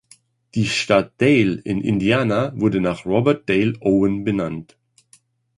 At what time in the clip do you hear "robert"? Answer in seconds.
3.05-3.47